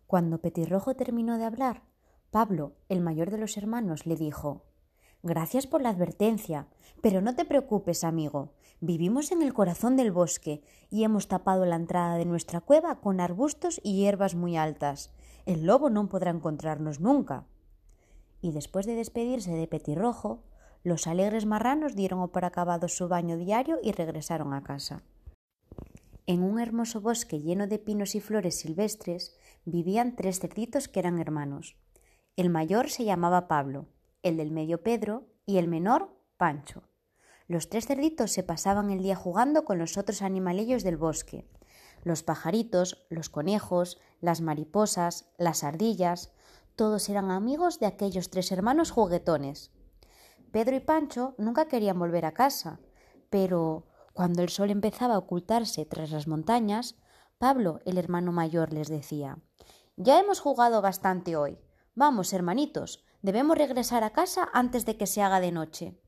Cuando 0.05 0.39
Petirrojo 0.39 0.95
terminó 0.95 1.37
de 1.37 1.45
hablar, 1.45 1.83
Pablo, 2.29 2.73
el 2.89 2.99
mayor 2.99 3.31
de 3.31 3.37
los 3.37 3.55
hermanos, 3.55 4.05
le 4.05 4.17
dijo 4.17 4.70
Gracias 5.23 5.67
por 5.67 5.81
la 5.81 5.89
advertencia, 5.89 6.67
pero 7.01 7.21
no 7.21 7.35
te 7.35 7.45
preocupes, 7.45 8.03
amigo. 8.03 8.53
Vivimos 8.79 9.31
en 9.31 9.43
el 9.43 9.53
corazón 9.53 9.95
del 9.95 10.11
bosque 10.11 10.63
y 10.89 11.03
hemos 11.03 11.27
tapado 11.27 11.65
la 11.65 11.75
entrada 11.75 12.17
de 12.17 12.25
nuestra 12.25 12.59
cueva 12.59 12.99
con 12.99 13.19
arbustos 13.19 13.79
y 13.83 13.97
hierbas 13.97 14.33
muy 14.33 14.57
altas. 14.57 15.13
El 15.45 15.65
lobo 15.65 15.91
no 15.91 16.09
podrá 16.09 16.31
encontrarnos 16.31 16.99
nunca. 16.99 17.45
Y 18.41 18.51
después 18.51 18.87
de 18.87 18.95
despedirse 18.95 19.51
de 19.51 19.67
Petirrojo, 19.67 20.43
los 20.83 21.05
alegres 21.05 21.45
marranos 21.45 21.95
dieron 21.95 22.27
por 22.29 22.43
acabado 22.43 22.87
su 22.87 23.07
baño 23.07 23.37
diario 23.37 23.77
y 23.83 23.91
regresaron 23.91 24.55
a 24.55 24.63
casa. 24.63 25.03
En 26.25 26.41
un 26.41 26.59
hermoso 26.59 27.01
bosque 27.01 27.39
lleno 27.39 27.67
de 27.67 27.77
pinos 27.77 28.15
y 28.15 28.21
flores 28.21 28.57
silvestres, 28.57 29.37
vivían 29.65 30.15
tres 30.15 30.39
cerditos 30.39 30.87
que 30.87 30.99
eran 30.99 31.19
hermanos. 31.19 31.75
El 32.35 32.49
mayor 32.49 32.89
se 32.89 33.05
llamaba 33.05 33.47
Pablo, 33.47 33.85
el 34.23 34.37
del 34.37 34.51
medio 34.51 34.83
Pedro 34.83 35.27
y 35.45 35.57
el 35.57 35.67
menor 35.67 36.15
Pancho. 36.37 36.83
Los 37.47 37.69
tres 37.69 37.85
cerditos 37.85 38.31
se 38.31 38.43
pasaban 38.43 38.91
el 38.91 39.01
día 39.01 39.15
jugando 39.15 39.65
con 39.65 39.77
los 39.77 39.97
otros 39.97 40.21
animalillos 40.21 40.83
del 40.83 40.97
bosque. 40.97 41.49
Los 42.03 42.23
pajaritos, 42.23 43.05
los 43.09 43.29
conejos, 43.29 43.99
las 44.21 44.41
mariposas, 44.41 45.29
las 45.37 45.63
ardillas, 45.63 46.31
todos 46.75 47.09
eran 47.09 47.29
amigos 47.29 47.79
de 47.79 47.85
aquellos 47.85 48.29
tres 48.29 48.51
hermanos 48.51 48.91
juguetones. 48.91 49.71
Pedro 50.51 50.75
y 50.75 50.79
Pancho 50.79 51.35
nunca 51.37 51.67
querían 51.67 51.99
volver 51.99 52.25
a 52.25 52.33
casa, 52.33 52.79
pero 53.29 53.87
cuando 54.13 54.41
el 54.41 54.49
sol 54.49 54.71
empezaba 54.71 55.15
a 55.15 55.19
ocultarse 55.19 55.85
tras 55.85 56.11
las 56.11 56.27
montañas, 56.27 56.95
Pablo, 57.37 57.79
el 57.85 57.97
hermano 57.97 58.31
mayor, 58.31 58.73
les 58.73 58.87
decía 58.87 59.39
Ya 59.95 60.19
hemos 60.19 60.39
jugado 60.39 60.81
bastante 60.81 61.35
hoy. 61.35 61.57
Vamos, 61.95 62.33
hermanitos, 62.33 63.03
debemos 63.21 63.57
regresar 63.57 64.03
a 64.03 64.11
casa 64.11 64.49
antes 64.53 64.85
de 64.85 64.97
que 64.97 65.07
se 65.07 65.21
haga 65.21 65.39
de 65.39 65.51
noche. 65.51 66.01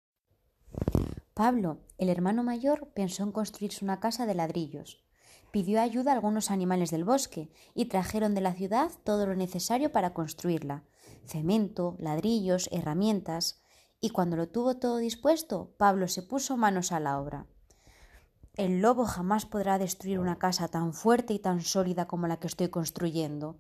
Pablo, 1.34 1.79
el 1.98 2.10
hermano 2.10 2.43
mayor, 2.43 2.91
pensó 2.93 3.24
en 3.24 3.32
construirse 3.32 3.84
una 3.84 4.00
casa 4.00 4.25
de 4.25 4.36
ladrillos. 4.36 5.03
Pidió 5.51 5.82
ayuda 5.82 6.12
a 6.12 6.15
algunos 6.15 6.51
animales 6.51 6.91
del 6.91 7.03
bosque 7.03 7.51
y 7.74 7.86
trajeron 7.86 8.34
de 8.36 8.41
la 8.41 8.53
ciudad 8.53 8.91
todo 9.03 9.27
lo 9.27 9.36
necesario 9.36 9.91
para 9.91 10.13
construirla 10.13 10.84
cemento, 11.25 11.96
ladrillos, 12.00 12.70
herramientas. 12.72 13.62
Y 14.00 14.10
cuando 14.10 14.36
lo 14.36 14.50
tuvo 14.50 14.77
todo 14.77 14.98
dispuesto, 14.98 15.74
Pablo 15.77 16.08
se 16.08 16.24
puso 16.24 16.58
manos 16.58 16.91
a 16.91 17.00
la 17.00 17.20
obra. 17.20 17.48
El 18.55 18.82
lobo 18.82 19.05
jamás 19.05 19.46
podrá 19.46 19.79
destruir 19.79 20.20
una 20.20 20.38
casa 20.38 20.67
tan 20.67 20.93
fuerte 20.93 21.34
y 21.34 21.39
tan 21.39 21.62
sólida 21.62 22.05
como 22.05 22.27
la 22.27 22.38
que 22.38 22.48
estoy 22.48 22.70
construyendo, 22.70 23.58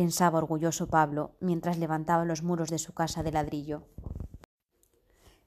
pensaba 0.00 0.38
orgulloso 0.38 0.86
Pablo 0.86 1.36
mientras 1.40 1.76
levantaba 1.76 2.24
los 2.24 2.42
muros 2.42 2.70
de 2.70 2.78
su 2.78 2.94
casa 2.94 3.22
de 3.22 3.32
ladrillo. 3.32 3.82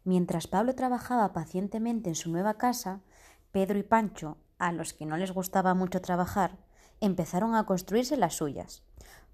Mientras 0.03 0.45
Pablo 0.45 0.75
trabajaba 0.75 1.33
pacientemente 1.33 2.09
en 2.09 2.13
su 2.13 2.29
nueva 2.29 2.53
casa, 2.53 3.01
Pedro 3.51 3.79
y 3.79 3.83
Pancho, 3.83 4.37
a 4.59 4.71
los 4.71 4.93
que 4.93 5.07
no 5.07 5.17
les 5.17 5.31
gustaba 5.31 5.73
mucho 5.73 6.01
trabajar, 6.01 6.59
empezaron 7.01 7.55
a 7.55 7.65
construirse 7.65 8.15
las 8.15 8.35
suyas. 8.35 8.83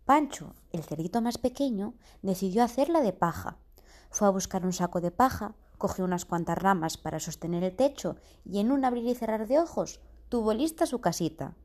Pancho, 0.05 0.55
el 0.71 0.83
cerdito 0.83 1.21
más 1.21 1.37
pequeño, 1.37 1.95
decidió 2.21 2.63
hacerla 2.63 3.01
de 3.01 3.11
paja. 3.11 3.57
Fue 4.11 4.25
a 4.25 4.31
buscar 4.31 4.65
un 4.65 4.71
saco 4.71 5.01
de 5.01 5.11
paja, 5.11 5.53
cogió 5.77 6.05
unas 6.05 6.23
cuantas 6.23 6.57
ramas 6.57 6.95
para 6.97 7.19
sostener 7.19 7.65
el 7.65 7.75
techo 7.75 8.15
y 8.45 8.61
en 8.61 8.71
un 8.71 8.85
abrir 8.85 9.05
y 9.05 9.15
cerrar 9.15 9.47
de 9.47 9.59
ojos 9.59 9.99
tuvo 10.29 10.53
lista 10.53 10.85
su 10.85 11.01
casita. 11.01 11.55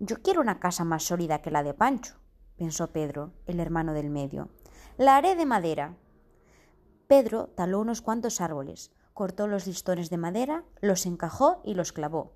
Yo 0.00 0.22
quiero 0.22 0.40
una 0.40 0.58
casa 0.58 0.84
más 0.84 1.04
sólida 1.04 1.40
que 1.40 1.52
la 1.52 1.62
de 1.62 1.72
Pancho, 1.72 2.16
pensó 2.56 2.90
Pedro, 2.90 3.32
el 3.46 3.60
hermano 3.60 3.92
del 3.92 4.10
medio. 4.10 4.48
La 4.98 5.16
haré 5.16 5.36
de 5.36 5.46
madera. 5.46 5.96
Pedro 7.06 7.48
taló 7.54 7.80
unos 7.80 8.02
cuantos 8.02 8.40
árboles, 8.40 8.90
cortó 9.12 9.46
los 9.46 9.66
listones 9.66 10.10
de 10.10 10.16
madera, 10.16 10.64
los 10.80 11.06
encajó 11.06 11.60
y 11.64 11.74
los 11.74 11.92
clavó. 11.92 12.34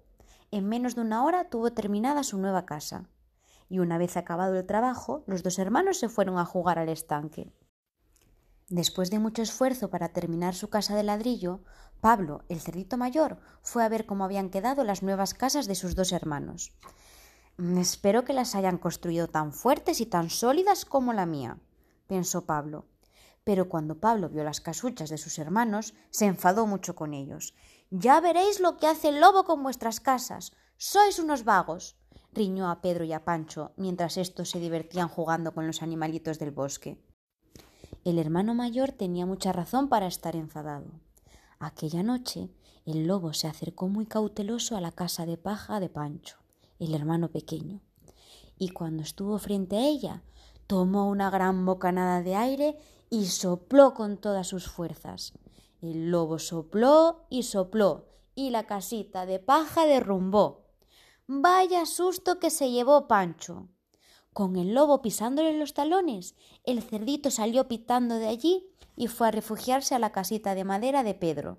En 0.50 0.68
menos 0.68 0.94
de 0.94 1.00
una 1.00 1.24
hora 1.24 1.50
tuvo 1.50 1.72
terminada 1.72 2.22
su 2.22 2.38
nueva 2.38 2.64
casa. 2.64 3.08
Y 3.68 3.80
una 3.80 3.98
vez 3.98 4.16
acabado 4.16 4.54
el 4.54 4.64
trabajo, 4.64 5.24
los 5.26 5.42
dos 5.42 5.58
hermanos 5.58 5.98
se 5.98 6.08
fueron 6.08 6.38
a 6.38 6.44
jugar 6.44 6.78
al 6.78 6.88
estanque. 6.88 7.52
Después 8.70 9.10
de 9.10 9.18
mucho 9.18 9.42
esfuerzo 9.42 9.90
para 9.90 10.10
terminar 10.10 10.54
su 10.54 10.70
casa 10.70 10.94
de 10.94 11.02
ladrillo, 11.02 11.64
Pablo, 12.00 12.44
el 12.48 12.60
cerdito 12.60 12.96
mayor, 12.96 13.38
fue 13.62 13.82
a 13.82 13.88
ver 13.88 14.06
cómo 14.06 14.24
habían 14.24 14.50
quedado 14.50 14.84
las 14.84 15.02
nuevas 15.02 15.34
casas 15.34 15.66
de 15.66 15.74
sus 15.74 15.96
dos 15.96 16.12
hermanos. 16.12 16.72
Mm, 17.58 17.78
espero 17.78 18.24
que 18.24 18.32
las 18.32 18.54
hayan 18.54 18.78
construido 18.78 19.26
tan 19.26 19.52
fuertes 19.52 20.00
y 20.00 20.06
tan 20.06 20.30
sólidas 20.30 20.84
como 20.84 21.12
la 21.12 21.26
mía, 21.26 21.58
pensó 22.06 22.46
Pablo. 22.46 22.86
Pero 23.42 23.68
cuando 23.68 23.98
Pablo 23.98 24.28
vio 24.28 24.44
las 24.44 24.60
casuchas 24.60 25.10
de 25.10 25.18
sus 25.18 25.38
hermanos, 25.38 25.94
se 26.10 26.26
enfadó 26.26 26.66
mucho 26.66 26.94
con 26.94 27.14
ellos. 27.14 27.54
Ya 27.90 28.20
veréis 28.20 28.60
lo 28.60 28.76
que 28.76 28.86
hace 28.86 29.08
el 29.08 29.20
lobo 29.20 29.44
con 29.44 29.62
vuestras 29.62 30.00
casas. 30.00 30.52
Sois 30.76 31.18
unos 31.18 31.44
vagos. 31.44 31.96
riñó 32.32 32.70
a 32.70 32.80
Pedro 32.80 33.04
y 33.04 33.12
a 33.12 33.24
Pancho 33.24 33.72
mientras 33.76 34.18
estos 34.18 34.50
se 34.50 34.60
divertían 34.60 35.08
jugando 35.08 35.52
con 35.52 35.66
los 35.66 35.82
animalitos 35.82 36.38
del 36.38 36.52
bosque. 36.52 37.02
El 38.04 38.18
hermano 38.18 38.54
mayor 38.54 38.92
tenía 38.92 39.26
mucha 39.26 39.50
razón 39.50 39.88
para 39.88 40.06
estar 40.06 40.36
enfadado. 40.36 40.92
Aquella 41.58 42.02
noche 42.02 42.50
el 42.84 43.06
lobo 43.06 43.32
se 43.32 43.48
acercó 43.48 43.88
muy 43.88 44.06
cauteloso 44.06 44.76
a 44.76 44.80
la 44.80 44.92
casa 44.92 45.26
de 45.26 45.36
paja 45.36 45.80
de 45.80 45.88
Pancho, 45.88 46.37
el 46.78 46.94
hermano 46.94 47.30
pequeño, 47.30 47.80
y 48.58 48.70
cuando 48.70 49.02
estuvo 49.02 49.38
frente 49.38 49.76
a 49.76 49.86
ella, 49.86 50.22
tomó 50.66 51.08
una 51.08 51.30
gran 51.30 51.64
bocanada 51.64 52.22
de 52.22 52.34
aire 52.34 52.76
y 53.10 53.26
sopló 53.26 53.94
con 53.94 54.18
todas 54.18 54.46
sus 54.46 54.68
fuerzas. 54.68 55.32
El 55.80 56.10
lobo 56.10 56.38
sopló 56.38 57.26
y 57.30 57.44
sopló, 57.44 58.08
y 58.34 58.50
la 58.50 58.66
casita 58.66 59.26
de 59.26 59.38
paja 59.38 59.86
derrumbó. 59.86 60.66
Vaya 61.26 61.86
susto 61.86 62.38
que 62.38 62.50
se 62.50 62.70
llevó 62.70 63.06
Pancho. 63.08 63.68
Con 64.32 64.56
el 64.56 64.74
lobo 64.74 65.02
pisándole 65.02 65.58
los 65.58 65.74
talones, 65.74 66.34
el 66.64 66.82
cerdito 66.82 67.30
salió 67.30 67.66
pitando 67.66 68.16
de 68.16 68.28
allí 68.28 68.68
y 68.94 69.08
fue 69.08 69.28
a 69.28 69.30
refugiarse 69.30 69.94
a 69.94 69.98
la 69.98 70.12
casita 70.12 70.54
de 70.54 70.64
madera 70.64 71.02
de 71.02 71.14
Pedro. 71.14 71.58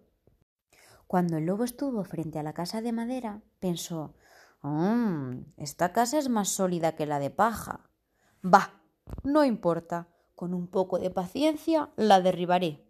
Cuando 1.07 1.37
el 1.37 1.45
lobo 1.45 1.63
estuvo 1.63 2.03
frente 2.03 2.39
a 2.39 2.43
la 2.43 2.53
casa 2.53 2.81
de 2.81 2.91
madera, 2.91 3.41
pensó 3.59 4.13
mmm, 4.61 5.43
esta 5.57 5.93
casa 5.93 6.17
es 6.17 6.29
más 6.29 6.49
sólida 6.49 6.95
que 6.95 7.05
la 7.05 7.19
de 7.19 7.29
paja. 7.29 7.89
Bah, 8.41 8.81
no 9.23 9.45
importa, 9.45 10.07
con 10.35 10.53
un 10.53 10.67
poco 10.67 10.99
de 10.99 11.09
paciencia 11.09 11.91
la 11.95 12.21
derribaré. 12.21 12.85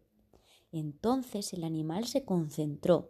Entonces 0.72 1.54
el 1.54 1.64
animal 1.64 2.06
se 2.06 2.26
concentró 2.26 3.10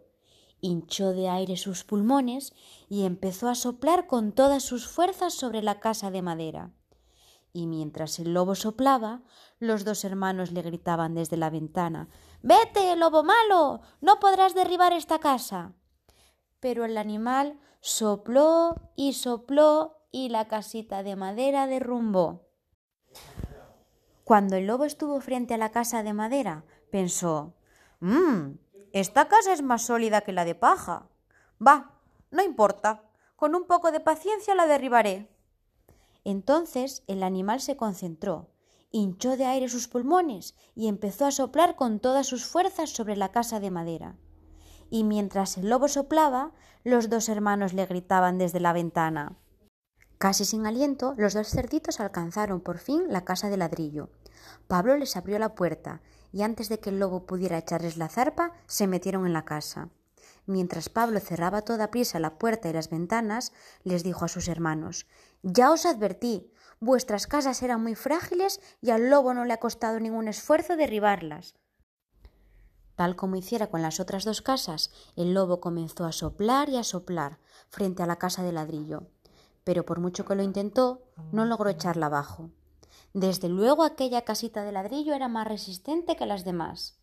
hinchó 0.60 1.12
de 1.12 1.28
aire 1.28 1.56
sus 1.56 1.84
pulmones 1.84 2.52
y 2.88 3.04
empezó 3.04 3.48
a 3.48 3.54
soplar 3.54 4.06
con 4.06 4.32
todas 4.32 4.62
sus 4.62 4.86
fuerzas 4.86 5.34
sobre 5.34 5.62
la 5.62 5.80
casa 5.80 6.10
de 6.10 6.22
madera. 6.22 6.72
Y 7.52 7.66
mientras 7.66 8.18
el 8.20 8.32
lobo 8.32 8.54
soplaba, 8.54 9.22
los 9.58 9.84
dos 9.84 10.04
hermanos 10.04 10.52
le 10.52 10.62
gritaban 10.62 11.14
desde 11.14 11.36
la 11.36 11.50
ventana 11.50 12.08
Vete, 12.42 12.94
lobo 12.96 13.24
malo. 13.24 13.80
no 14.00 14.20
podrás 14.20 14.54
derribar 14.54 14.92
esta 14.92 15.18
casa. 15.18 15.72
Pero 16.60 16.84
el 16.84 16.96
animal 16.96 17.58
sopló 17.80 18.92
y 18.96 19.14
sopló 19.14 19.96
y 20.10 20.28
la 20.28 20.48
casita 20.48 21.02
de 21.02 21.16
madera 21.16 21.66
derrumbó. 21.66 22.46
Cuando 24.24 24.56
el 24.56 24.66
lobo 24.66 24.84
estuvo 24.84 25.20
frente 25.20 25.54
a 25.54 25.58
la 25.58 25.70
casa 25.72 26.02
de 26.02 26.12
madera, 26.12 26.64
pensó 26.90 27.54
Mmm, 28.00 28.52
esta 28.92 29.28
casa 29.28 29.52
es 29.52 29.62
más 29.62 29.82
sólida 29.82 30.22
que 30.22 30.32
la 30.32 30.44
de 30.44 30.54
paja. 30.54 31.08
Va, 31.64 32.00
no 32.30 32.42
importa. 32.42 33.04
Con 33.36 33.54
un 33.54 33.66
poco 33.66 33.92
de 33.92 34.00
paciencia 34.00 34.54
la 34.54 34.66
derribaré. 34.66 35.28
Entonces 36.24 37.02
el 37.06 37.22
animal 37.22 37.60
se 37.60 37.76
concentró, 37.76 38.50
hinchó 38.90 39.36
de 39.36 39.46
aire 39.46 39.68
sus 39.68 39.88
pulmones 39.88 40.54
y 40.74 40.88
empezó 40.88 41.26
a 41.26 41.30
soplar 41.30 41.76
con 41.76 42.00
todas 42.00 42.26
sus 42.26 42.44
fuerzas 42.44 42.90
sobre 42.90 43.16
la 43.16 43.30
casa 43.30 43.60
de 43.60 43.70
madera. 43.70 44.16
Y 44.90 45.04
mientras 45.04 45.56
el 45.56 45.70
lobo 45.70 45.88
soplaba, 45.88 46.52
los 46.84 47.08
dos 47.08 47.28
hermanos 47.28 47.72
le 47.72 47.86
gritaban 47.86 48.36
desde 48.36 48.60
la 48.60 48.72
ventana. 48.72 49.36
Casi 50.18 50.44
sin 50.44 50.66
aliento, 50.66 51.14
los 51.16 51.32
dos 51.32 51.48
cerditos 51.48 52.00
alcanzaron 52.00 52.60
por 52.60 52.78
fin 52.78 53.04
la 53.08 53.24
casa 53.24 53.48
de 53.48 53.56
ladrillo. 53.56 54.10
Pablo 54.68 54.96
les 54.96 55.16
abrió 55.16 55.38
la 55.38 55.54
puerta 55.54 56.02
y 56.32 56.42
antes 56.42 56.68
de 56.68 56.78
que 56.78 56.90
el 56.90 56.98
lobo 57.00 57.24
pudiera 57.24 57.56
echarles 57.56 57.96
la 57.96 58.08
zarpa, 58.08 58.52
se 58.66 58.86
metieron 58.86 59.26
en 59.26 59.32
la 59.32 59.44
casa. 59.44 59.88
Mientras 60.46 60.88
Pablo 60.88 61.20
cerraba 61.20 61.62
toda 61.62 61.90
prisa 61.90 62.18
la 62.18 62.38
puerta 62.38 62.68
y 62.68 62.72
las 62.72 62.90
ventanas, 62.90 63.52
les 63.84 64.02
dijo 64.02 64.24
a 64.24 64.28
sus 64.28 64.48
hermanos 64.48 65.06
Ya 65.42 65.70
os 65.70 65.86
advertí, 65.86 66.52
vuestras 66.80 67.26
casas 67.26 67.62
eran 67.62 67.82
muy 67.82 67.94
frágiles 67.94 68.60
y 68.80 68.90
al 68.90 69.10
lobo 69.10 69.32
no 69.32 69.44
le 69.44 69.52
ha 69.52 69.60
costado 69.60 70.00
ningún 70.00 70.28
esfuerzo 70.28 70.76
derribarlas. 70.76 71.54
Tal 73.00 73.16
como 73.16 73.36
hiciera 73.36 73.68
con 73.68 73.80
las 73.80 73.98
otras 73.98 74.26
dos 74.26 74.42
casas, 74.42 74.90
el 75.16 75.32
lobo 75.32 75.58
comenzó 75.58 76.04
a 76.04 76.12
soplar 76.12 76.68
y 76.68 76.76
a 76.76 76.84
soplar 76.84 77.38
frente 77.70 78.02
a 78.02 78.06
la 78.06 78.16
casa 78.16 78.42
de 78.42 78.52
ladrillo, 78.52 79.06
pero 79.64 79.86
por 79.86 80.00
mucho 80.00 80.26
que 80.26 80.34
lo 80.34 80.42
intentó, 80.42 81.00
no 81.32 81.46
logró 81.46 81.70
echarla 81.70 82.04
abajo. 82.04 82.50
Desde 83.14 83.48
luego 83.48 83.84
aquella 83.84 84.20
casita 84.26 84.64
de 84.64 84.72
ladrillo 84.72 85.14
era 85.14 85.28
más 85.28 85.48
resistente 85.48 86.14
que 86.14 86.26
las 86.26 86.44
demás. 86.44 86.98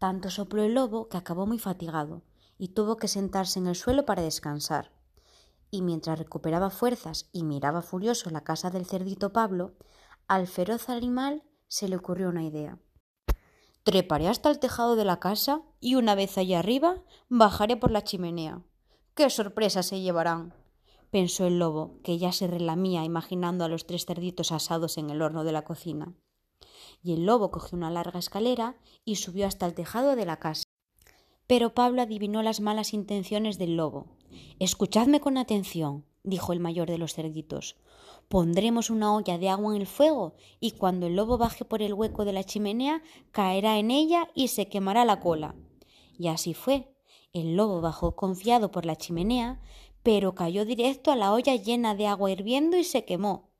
Tanto 0.00 0.28
sopló 0.28 0.64
el 0.64 0.74
lobo 0.74 1.08
que 1.08 1.18
acabó 1.18 1.46
muy 1.46 1.60
fatigado 1.60 2.24
y 2.58 2.70
tuvo 2.70 2.96
que 2.96 3.06
sentarse 3.06 3.60
en 3.60 3.68
el 3.68 3.76
suelo 3.76 4.04
para 4.04 4.22
descansar. 4.22 4.90
Y 5.70 5.82
mientras 5.82 6.18
recuperaba 6.18 6.70
fuerzas 6.70 7.28
y 7.30 7.44
miraba 7.44 7.82
furioso 7.82 8.28
la 8.30 8.42
casa 8.42 8.70
del 8.70 8.86
cerdito 8.86 9.32
Pablo, 9.32 9.76
al 10.26 10.48
feroz 10.48 10.88
animal 10.88 11.44
se 11.68 11.86
le 11.86 11.94
ocurrió 11.94 12.28
una 12.28 12.42
idea. 12.42 12.80
Treparé 13.88 14.28
hasta 14.28 14.50
el 14.50 14.58
tejado 14.58 14.96
de 14.96 15.06
la 15.06 15.18
casa 15.18 15.62
y 15.80 15.94
una 15.94 16.14
vez 16.14 16.36
allá 16.36 16.58
arriba 16.58 17.02
bajaré 17.30 17.78
por 17.78 17.90
la 17.90 18.04
chimenea. 18.04 18.62
¡Qué 19.14 19.30
sorpresa 19.30 19.82
se 19.82 20.02
llevarán! 20.02 20.52
pensó 21.10 21.46
el 21.46 21.58
lobo, 21.58 21.98
que 22.04 22.18
ya 22.18 22.30
se 22.32 22.48
relamía 22.48 23.02
imaginando 23.04 23.64
a 23.64 23.68
los 23.68 23.86
tres 23.86 24.04
cerditos 24.04 24.52
asados 24.52 24.98
en 24.98 25.08
el 25.08 25.22
horno 25.22 25.42
de 25.42 25.52
la 25.52 25.64
cocina. 25.64 26.12
Y 27.02 27.14
el 27.14 27.24
lobo 27.24 27.50
cogió 27.50 27.78
una 27.78 27.90
larga 27.90 28.18
escalera 28.18 28.76
y 29.06 29.16
subió 29.16 29.46
hasta 29.46 29.64
el 29.64 29.72
tejado 29.72 30.16
de 30.16 30.26
la 30.26 30.36
casa. 30.36 30.64
Pero 31.46 31.72
Pablo 31.72 32.02
adivinó 32.02 32.42
las 32.42 32.60
malas 32.60 32.92
intenciones 32.92 33.56
del 33.56 33.78
lobo. 33.78 34.18
Escuchadme 34.58 35.20
con 35.20 35.38
atención, 35.38 36.04
dijo 36.22 36.52
el 36.52 36.60
mayor 36.60 36.88
de 36.88 36.98
los 36.98 37.14
cerditos. 37.14 37.76
Pondremos 38.28 38.90
una 38.90 39.14
olla 39.14 39.38
de 39.38 39.48
agua 39.48 39.74
en 39.74 39.80
el 39.80 39.86
fuego 39.86 40.34
y 40.60 40.72
cuando 40.72 41.06
el 41.06 41.16
lobo 41.16 41.38
baje 41.38 41.64
por 41.64 41.82
el 41.82 41.94
hueco 41.94 42.24
de 42.24 42.32
la 42.32 42.44
chimenea 42.44 43.02
caerá 43.30 43.78
en 43.78 43.90
ella 43.90 44.28
y 44.34 44.48
se 44.48 44.68
quemará 44.68 45.04
la 45.04 45.20
cola. 45.20 45.54
Y 46.18 46.28
así 46.28 46.52
fue. 46.52 46.94
El 47.32 47.56
lobo 47.56 47.80
bajó 47.80 48.16
confiado 48.16 48.70
por 48.70 48.84
la 48.84 48.96
chimenea, 48.96 49.60
pero 50.02 50.34
cayó 50.34 50.64
directo 50.64 51.10
a 51.10 51.16
la 51.16 51.32
olla 51.32 51.54
llena 51.56 51.94
de 51.94 52.06
agua 52.06 52.30
hirviendo 52.30 52.76
y 52.76 52.84
se 52.84 53.04
quemó. 53.04 53.50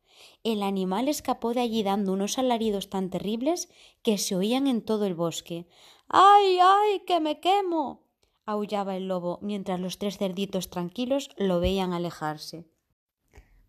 El 0.44 0.62
animal 0.62 1.08
escapó 1.08 1.54
de 1.54 1.60
allí 1.60 1.82
dando 1.82 2.12
unos 2.12 2.38
alaridos 2.38 2.90
tan 2.90 3.10
terribles 3.10 3.68
que 4.02 4.18
se 4.18 4.36
oían 4.36 4.66
en 4.66 4.82
todo 4.82 5.04
el 5.06 5.14
bosque. 5.14 5.66
¡Ay, 6.08 6.58
ay, 6.62 7.00
que 7.06 7.20
me 7.20 7.40
quemo! 7.40 8.07
Aullaba 8.48 8.96
el 8.96 9.08
lobo, 9.08 9.38
mientras 9.42 9.78
los 9.78 9.98
tres 9.98 10.16
cerditos 10.16 10.70
tranquilos 10.70 11.28
lo 11.36 11.60
veían 11.60 11.92
alejarse. 11.92 12.64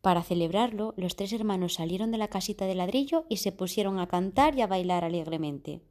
Para 0.01 0.23
celebrarlo, 0.23 0.93
los 0.95 1.17
tres 1.17 1.33
hermanos 1.33 1.73
salieron 1.73 2.11
de 2.11 2.17
la 2.17 2.29
casita 2.29 2.65
de 2.65 2.75
ladrillo 2.75 3.25
y 3.27 3.37
se 3.37 3.51
pusieron 3.51 3.99
a 3.99 4.07
cantar 4.07 4.57
y 4.57 4.61
a 4.61 4.67
bailar 4.67 5.03
alegremente. 5.03 5.81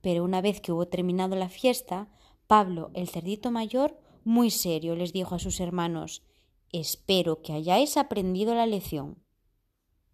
Pero 0.00 0.22
una 0.22 0.40
vez 0.40 0.60
que 0.60 0.70
hubo 0.70 0.86
terminado 0.86 1.34
la 1.34 1.48
fiesta, 1.48 2.08
Pablo, 2.46 2.92
el 2.94 3.08
cerdito 3.08 3.50
mayor, 3.50 3.98
muy 4.22 4.50
serio 4.50 4.94
les 4.94 5.12
dijo 5.12 5.34
a 5.34 5.40
sus 5.40 5.58
hermanos 5.58 6.22
Espero 6.72 7.42
que 7.42 7.52
hayáis 7.52 7.96
aprendido 7.96 8.54
la 8.54 8.66
lección. 8.66 9.18